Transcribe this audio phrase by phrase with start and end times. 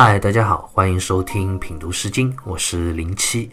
[0.00, 3.50] 嗨，大家好，欢迎收听品读诗经，我是零七。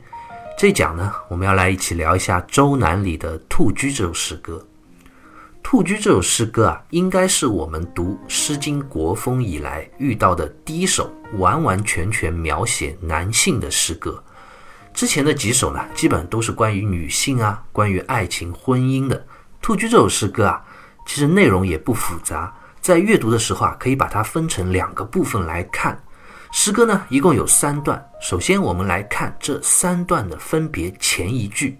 [0.55, 4.63] 这一讲呢，我们要来一起聊一下《周南》里的《兔居》这首诗歌。
[5.63, 14.23] 《兔居》这首诗歌啊，应该是我们读《诗经》国风以来遇到的第一首完完全全描写男性的诗歌。
[14.93, 19.17] 之前的几首呢，基本都是关于女性啊，关于爱情、婚姻的。
[19.63, 20.63] 《兔居》这首诗歌啊，
[21.07, 25.99] 其实内容也不复杂，在阅读的时候啊，可以把它分成两个部分来看。
[26.57, 28.01] 诗歌呢，一共有三段。
[28.21, 31.77] 首先，我们来看这三段的分别前一句：“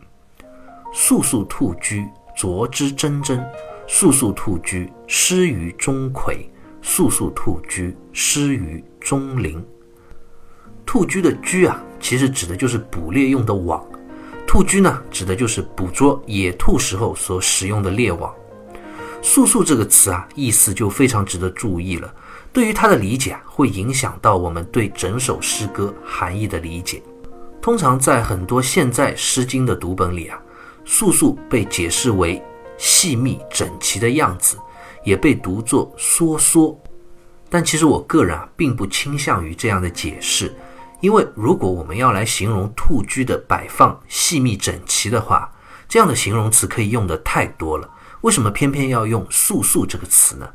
[0.94, 3.42] 素素兔居，啄之铮铮；
[3.88, 6.46] 素素兔居，失于钟馗；
[6.82, 9.66] 素素兔居，失于钟灵。”
[10.86, 13.82] 兔居的居啊，其实指的就是捕猎用的网；
[14.46, 18.32] 兔居呢，指的就是捕捉野兔时候所使用的猎网。
[19.22, 22.14] 素素这个词啊，意思就非常值得注意了。
[22.56, 27.04] 对于它的理解啊，会影响到我们对整首诗歌含义的理解。
[27.62, 30.40] 通常在很多现在《诗经》的读本里啊，
[30.86, 32.42] 素素被解释为
[32.78, 34.58] 细密整齐的样子，
[35.04, 36.82] 也被读作缩缩。
[37.50, 40.56] 但其实我个人啊，并不倾向于这样的解释，
[41.02, 45.52] 因为如果我们要来形容兔居的摆放细密整齐的话，
[45.90, 47.90] 这样的形容词可以用的太多了。
[48.22, 50.48] 为什么偏偏要用素素这个词呢？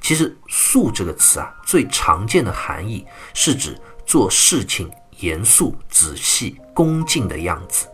[0.00, 7.86] 其实“肃”这个词啊，最常见的含义是指做事情严肃、仔细、恭敬的样子。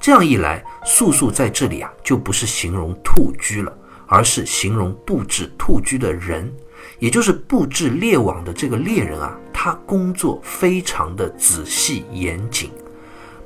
[0.00, 6.50] 这样一来，“肃肃”在这里啊，就不是形容兔居了，而是形容布置兔居的人，
[6.98, 12.70] 也就是布置猎网的这个猎人啊，他工作非常的仔细严谨。《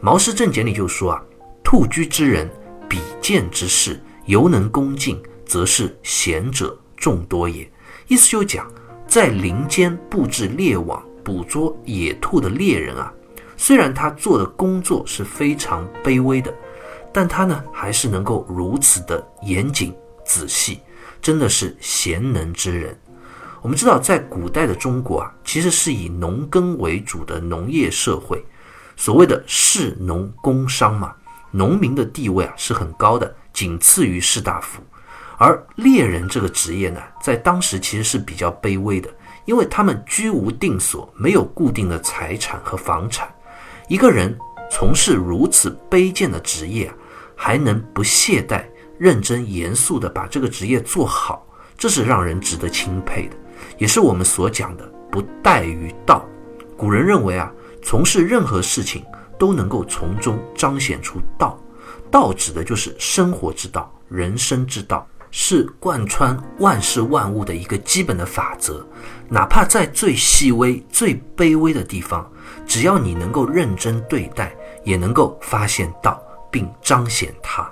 [0.00, 1.22] 毛氏正解》里就说啊
[1.64, 2.48] ：“兔居之人，
[2.88, 7.66] 比见之事，犹能恭敬，则是贤者众多也。”
[8.12, 8.70] 意思就讲，
[9.08, 13.10] 在林间布置猎网、捕捉野兔的猎人啊，
[13.56, 16.52] 虽然他做的工作是非常卑微的，
[17.10, 19.94] 但他呢还是能够如此的严谨
[20.26, 20.80] 仔细，
[21.22, 22.94] 真的是贤能之人。
[23.62, 28.44] 我们知道，在古代的中国啊，其实是以农耕为主的农业社会，
[28.94, 31.14] 所谓的士农工商嘛，
[31.50, 34.82] 农民的地位啊是很高的，仅次于士大夫。
[35.42, 39.10] 而猎人这个职业呢，在当时其实是比较卑微的，
[39.44, 43.28] 因为他们居无定所，没有固定的财产和房产。
[43.88, 44.38] 一个人
[44.70, 46.94] 从事如此卑贱的职业啊，
[47.34, 48.64] 还能不懈怠、
[49.00, 51.44] 认真严肃地把这个职业做好，
[51.76, 53.36] 这是让人值得钦佩的，
[53.78, 56.24] 也是我们所讲的不怠于道。
[56.76, 57.52] 古人认为啊，
[57.82, 59.04] 从事任何事情
[59.40, 61.60] 都能够从中彰显出道，
[62.12, 65.04] 道指的就是生活之道、人生之道。
[65.34, 68.86] 是贯穿万事万物的一个基本的法则，
[69.28, 72.30] 哪怕在最细微、最卑微的地方，
[72.66, 74.54] 只要你能够认真对待，
[74.84, 77.68] 也能够发现到并彰显它。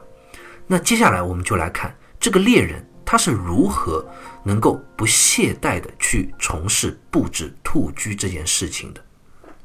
[0.66, 4.04] 那接下来我们就来看这个猎人他是如何
[4.42, 9.04] 能够不懈怠的去从事布置兔居这件事情的。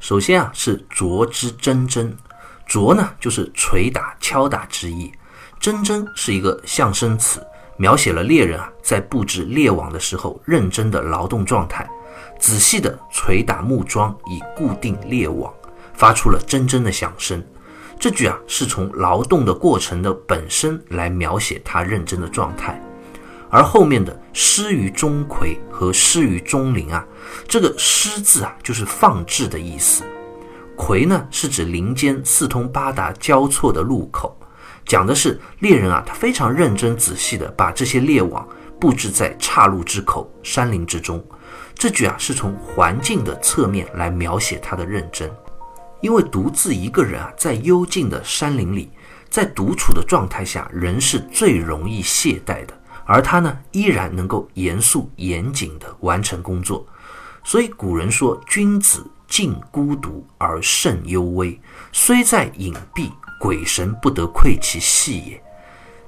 [0.01, 2.11] 首先啊，是啄之铮铮，
[2.67, 5.11] 啄呢就是捶打、敲打之意，
[5.61, 7.41] 铮铮是一个象声词。
[7.77, 11.89] 描写了猎人啊在布置猎网的时候认真的劳动状态，
[12.39, 15.53] 仔细的捶打木桩以固定猎网，
[15.93, 17.43] 发出了铮铮的响声。
[17.99, 22.81] 这句啊是从劳动的过程的本身来描写他认真的状态，
[23.49, 27.05] 而后面的失于钟馗和失于钟灵啊，
[27.47, 30.03] 这个失字啊就是放置的意思，
[30.77, 34.37] 馗呢是指林间四通八达交错的路口。
[34.85, 38.47] 讲的是猎人啊，他非常认真仔细的把这些猎网
[38.79, 41.23] 布置在岔路之口、山林之中。
[41.73, 45.29] 这句啊是从环境的侧面来描写他的认真，
[46.01, 48.91] 因为独自一个人啊，在幽静的山林里，
[49.29, 52.73] 在独处的状态下，人是最容易懈怠的，
[53.05, 56.85] 而他呢，依然能够严肃严谨的完成工作。
[57.43, 61.59] 所以古人说：“君子敬孤独而慎幽微，
[61.91, 63.11] 虽在隐蔽。”
[63.45, 65.39] 鬼神不得窥其细也，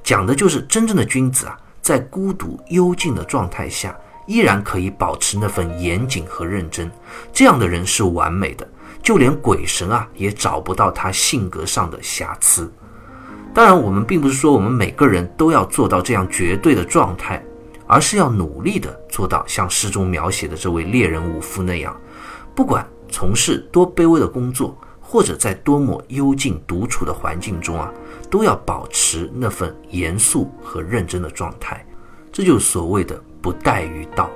[0.04, 3.96] 讲的就是真正的君子啊，在孤独幽静的状态下，
[4.26, 6.92] 依然可以保持那份严谨和认真。
[7.32, 8.68] 这样的人是完美的，
[9.04, 12.74] 就连鬼神啊也找不到他性格上的瑕疵。
[13.54, 17.40] 当然，我们并不是说我们每个人都要做到这样绝对的状态，
[17.86, 21.96] 而是要努力的做到像诗中描写的这位猎人武夫那样，
[22.56, 24.76] 不管从事多卑微的工作。
[25.10, 27.90] 或者在多么幽静独处的环境中啊，
[28.30, 31.86] 都要保持那份严肃和认真的状态，
[32.30, 34.30] 这就是所谓的不怠于道。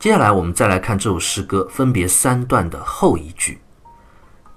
[0.00, 3.60] 接下来我们再来看这首诗歌分别三段的后一句：“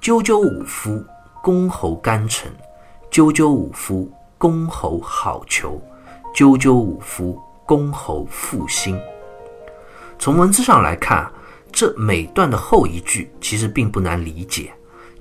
[0.02, 1.06] 赳赳武夫，
[1.44, 2.52] 公侯干臣；
[3.12, 5.80] 赳赳武夫，公侯好逑；
[6.34, 9.00] 赳赳武夫，公侯复兴。”
[10.20, 11.32] 从文字上来看，
[11.72, 14.74] 这每段的后一句其实并不难理解。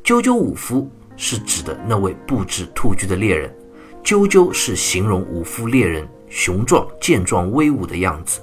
[0.03, 3.55] 赳赳武夫是指的那位布置兔居的猎人，
[4.03, 8.41] 赳赳是形容武夫猎人雄壮、健壮、威武的样子。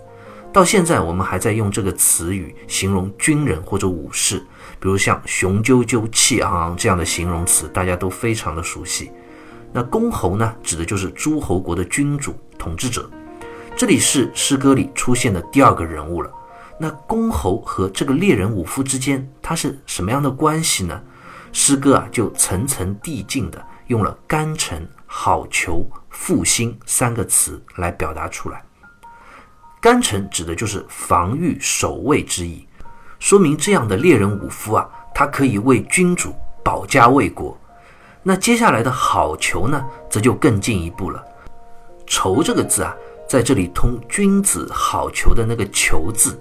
[0.52, 4.38] 到现在，我们还在用这个词语形容军人或者武士，
[4.80, 9.12] 比如像雄赳赳、气昂昂这样的形容词，大家都非常的熟悉。
[9.72, 13.10] 那公侯呢，指的就是诸侯国的君主、统治者。
[13.76, 16.32] 这里是诗歌里出现的第二个人物了。
[16.80, 21.02] 那公侯和这个猎人武夫之间，他是什么样的关系呢？
[21.52, 28.64] 诗歌啊，就层层递进的用了甘城、好逑、复兴三个词来表达出来。
[29.80, 32.68] 甘城指的就是防御守卫之意，
[33.20, 36.34] 说明这样的猎人武夫啊，他可以为君主
[36.64, 37.56] 保家卫国。
[38.24, 41.24] 那接下来的好逑呢，则就更进一步了。
[42.08, 42.96] 逑这个字啊，
[43.30, 46.40] 在这里通君子好逑的那个逑字，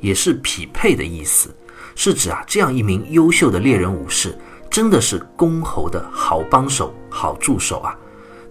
[0.00, 1.54] 也是匹配的意思，
[1.94, 4.36] 是指啊这样一名优秀的猎人武士，
[4.70, 7.96] 真的是公侯的好帮手、好助手啊。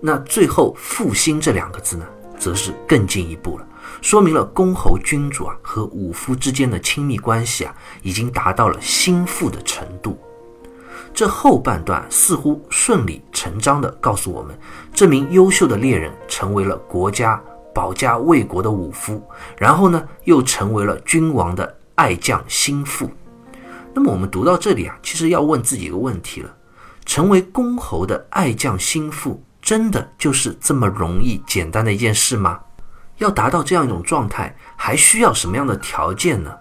[0.02, 2.06] 那最后复兴这两个字呢，
[2.38, 3.68] 则是更进一步了。
[4.02, 10.18] 说明了公侯君主啊和武夫之间的亲密关系啊，已经达到了心腹的程度。
[11.14, 14.58] 这后半段似乎顺理成章地告诉我们，
[14.94, 17.42] 这名优秀的猎人成为了国家
[17.74, 19.22] 保家卫国的武夫，
[19.58, 23.10] 然后呢，又成为了君王的爱将心腹。
[23.94, 26.56] 那么我们读到这里啊，其实要问自己一个问题了：
[27.06, 32.60] 成为公侯的爱将心腹，真的就是这么容易简单的一件事吗？
[33.18, 36.52] 要达到这样一种状态，还需要什么样的条件呢？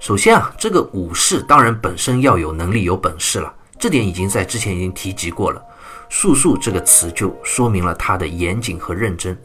[0.00, 5.62] 首先啊，这个武士当然本身要有能力、有本事了，这点已经在之前已经提及过了。
[6.08, 9.38] 速速这个词就说明了他的严谨和认真。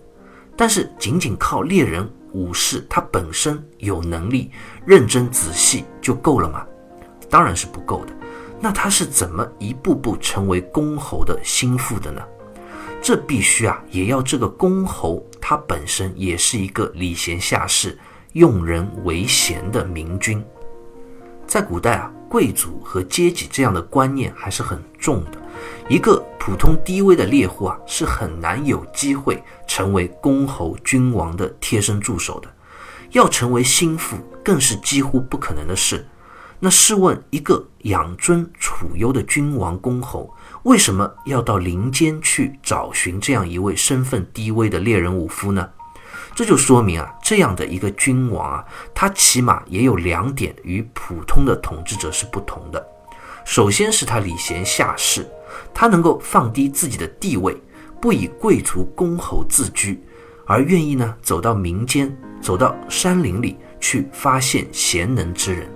[0.55, 4.51] 但是仅仅靠猎人武士他本身有能力、
[4.85, 6.65] 认真仔细就够了吗？
[7.29, 8.13] 当然是不够的。
[8.59, 12.21] 那他是怎么一步步成为公侯的心腹的呢？
[13.01, 17.97] 这必须啊，也要这个公侯他本身也是一个礼贤下士、
[18.33, 20.43] 用人为贤的明君。
[21.45, 25.31] 在古代啊，贵族和阶级这样的观念还是很重的。
[25.87, 32.49] 一个普通低微的猎户啊，是很难有机会成为公侯君王的贴身助手的。
[33.11, 36.05] 要成为心腹，更是几乎不可能的事。
[36.59, 40.33] 那试问，一个养尊处优的君王公侯？
[40.63, 45.69] 为什么要到林间去找寻这样一位身份低微的猎人武夫呢？
[46.35, 52.85] 这就说明啊，这样的一个君王啊，他起码也有两点与普通的统治者是不同的。
[53.45, 55.25] 首先是他礼贤下士，
[55.73, 57.55] 他能够放低自己的地位，
[58.01, 60.03] 不以贵族公侯自居，
[60.45, 65.67] 而愿意呢走到民间，走到山林里去发现贤能之人。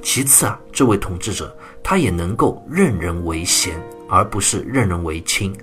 [0.00, 3.74] 其次啊，这位统治者他也能够任人为贤。
[4.12, 5.56] 而不是任人唯亲。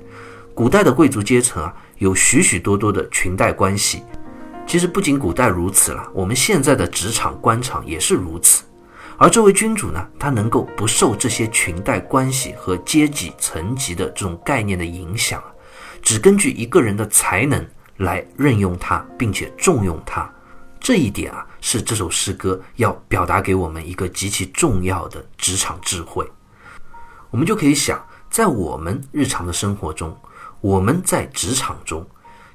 [0.54, 4.02] 古代的贵族阶层啊，有许许多多的裙带关系。
[4.68, 8.66] 其实不仅古代如此了，我们现在的职场官场也是如此。
[9.18, 15.42] 而这位君主呢，他能够不受这些裙带关系和阶级层级的这种概念的影响，
[16.02, 20.30] 只根据一个人的才能来任用他，并且重用他。
[20.82, 26.30] 这一点啊，是这首诗歌要表达给我们一个极其重要的职场智慧。
[27.30, 28.04] 我们就可以想。
[28.30, 30.16] 在我们日常的生活中，
[30.60, 32.06] 我们在职场中，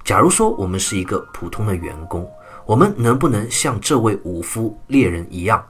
[0.05, 2.29] 假如说我们是一个普通的员工，
[2.67, 5.65] 我们能不能像这位武夫猎人一样，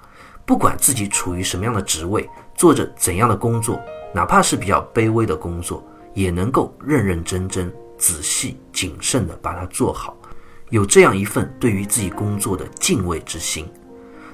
[0.46, 3.80] 不管自己处于什么样的职位，做着怎样的工作，
[4.14, 10.16] 哪怕是比较卑微的工作，也能够认认真真、仔细谨慎地把它做好，
[10.70, 13.66] 有这样一份对于自己工作的敬畏之心。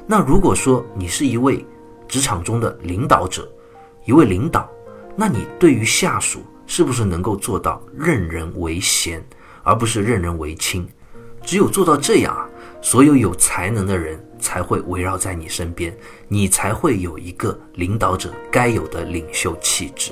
[0.07, 1.67] 那如果说你是一位
[2.07, 3.47] 职场中的领导者，
[4.05, 4.69] 一位领导。
[5.21, 9.21] 那你对于下属是不是能够做到任人唯贤，
[9.68, 10.88] 而不是任人唯亲？
[11.42, 12.48] 只有做到这样啊，
[12.80, 15.94] 所有有才能的人才会围绕在你身边，
[16.26, 20.10] 你才会有一个领导者该有的领袖气质。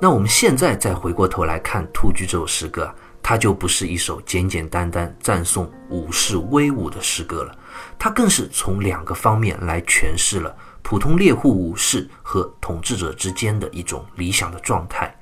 [0.00, 2.90] 那我们现在再回过头来看《兔居》这首诗歌，
[3.22, 7.54] 它就不是一首简简单单赞颂武士威武的诗歌了，
[7.98, 10.56] 它更是从两个方面来诠释了。
[10.82, 15.14] 普通猎户武士和统治者之间的一种理想的状态，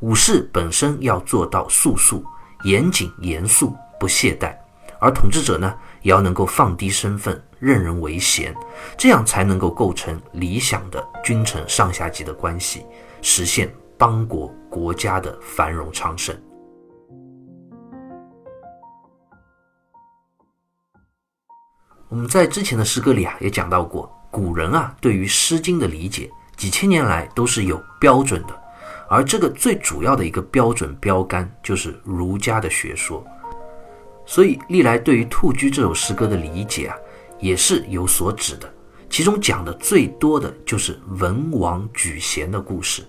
[0.00, 2.24] 武士本身要做到素素、
[2.64, 4.56] 严谨、严肃、不懈怠，
[5.00, 8.54] 而统治者呢，也要能够放低身份，任人唯贤，
[8.96, 12.84] 这样才能够构成理想的君臣上下级的关系，
[13.22, 16.36] 实现邦国国家的繁荣昌盛。
[22.08, 28.57] 我们在之前的诗歌里啊，也讲到过，古人啊对于《诗经》的理解，几千年来都是有标准的，
[29.08, 33.24] 而这个最主要的一个标准标杆就是儒家的学说。
[34.26, 36.96] 所以历来对于《兔居》这首诗歌的理解啊，
[37.40, 38.70] 也是有所指的。
[39.08, 43.02] 其中讲的最多的就是文王举贤的故事。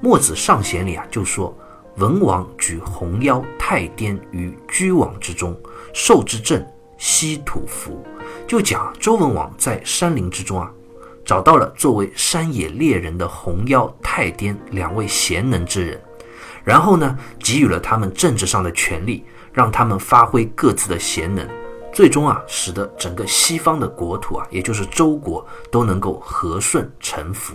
[0.00, 1.54] 墨子上贤里啊就说，
[1.96, 5.54] 文王举红腰太颠于居网之中，
[5.92, 6.66] 受之政，
[6.96, 8.02] 西土服。
[8.46, 10.72] 就讲周文王在山林之中啊，
[11.28, 16.00] 找到了作为山野猎人的红妖太颠两位贤能之人，
[16.64, 21.46] 然后呢，给予了他们政治上的权利，让他们发挥各自的贤能，
[21.92, 27.54] 最终啊，使得整个西方的国土啊，也就是周国都能够和顺臣服。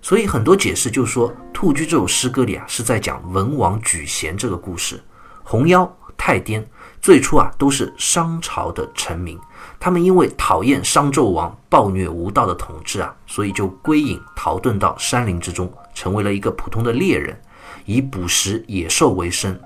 [0.00, 4.98] 所以很多解释就说，《兔居》这首诗歌里啊，是在讲文王举贤这个故事。
[5.44, 6.66] 红妖太颠
[7.02, 9.38] 最初啊，都是商朝的臣民。
[9.80, 17.40] 他们因为讨厌商纣王暴虐无道的统治啊，所以就归隐逃遁到山林之中，成为了一个普通的猎人，
[17.84, 19.58] 以捕食野兽为生。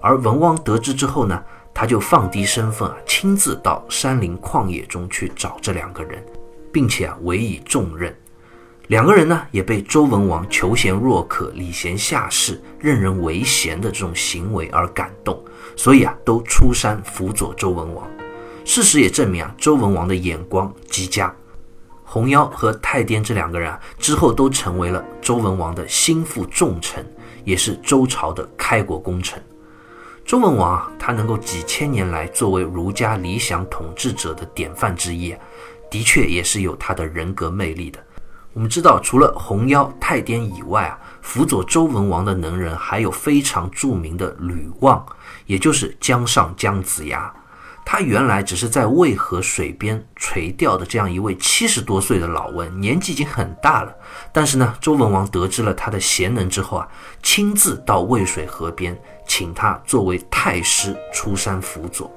[0.00, 1.42] 而文王得知之后呢，
[1.74, 6.24] 他就放低身份啊，亲自到山林旷野中去找这两个人，
[6.72, 8.16] 并且啊委以重任。
[8.86, 15.38] 两个人呢也被周文王求贤若渴、礼贤下士、任人唯贤的这种行为而感动，
[15.76, 18.19] 所以啊都出山辅佐周文王。
[18.72, 21.34] 事实也证明啊，周文王的眼光极佳。
[22.04, 27.04] 红妖和太颠这两个人啊，之后都成为了周文王的心腹重臣，
[27.42, 29.42] 也是周朝的开国功臣。
[30.24, 35.34] 周文王啊，他能够几千年来作为儒家理想统治者的典范之一，
[35.90, 37.98] 的确也是有他的人格魅力的。
[38.52, 45.04] 我们知道，除了红妖、太颠以外啊，辅佐周文王的能人还有非常著名的吕望，
[45.46, 47.34] 也就是姜尚姜子牙。
[47.92, 53.92] 他原来只是在渭河水边垂钓的这样一位七十多岁的老翁，年纪已经很大了。
[54.32, 56.88] 但是呢，周文王得知了他的贤能之后啊，
[57.20, 62.08] 亲自到渭水河边，请他作为太师出山辅佐。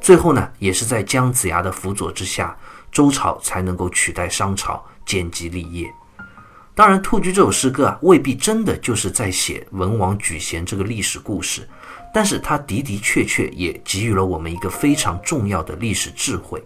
[0.00, 2.56] 最后呢，也是在姜子牙的辅佐之下，
[2.92, 5.92] 周朝才能够取代商朝，建基立业。
[6.76, 11.68] 当然，《兔居》这首诗歌啊，未必真的就是在写文王举贤这个历史故事。
[12.12, 16.62] 但是它的的确确也给予了我们一个非常重要的历史智慧。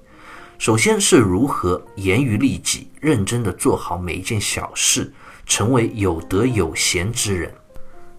[0.58, 5.12] 首先是如何严于律己，认真的做好每一件小事，
[5.44, 7.52] 成为有德有贤之人。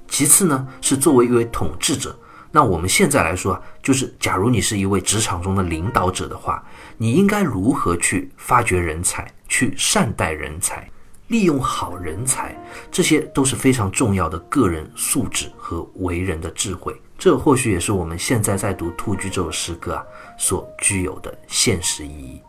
[0.09, 2.13] 其次呢，是作为一位统治者，
[2.51, 6.61] 那我们现在来说啊，就是假如你是一位职场中的领导者的话，
[6.97, 10.87] 你应该如何去发掘人才，去善待人才，
[11.29, 12.55] 利用好人才，
[12.91, 16.93] 这些都是非常重要的个人素质和为人的智慧。
[17.23, 20.05] 这或许也是我们现在在读《兔居》这首诗歌啊
[20.37, 22.41] 所具有的现实意义。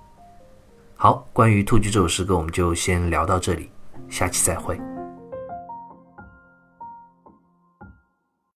[0.97, 3.71] 好，关于《兔居》这首诗歌，我们就先聊到这里，
[4.11, 4.76] 下期再会。